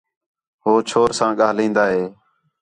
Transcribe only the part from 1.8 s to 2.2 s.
ہِے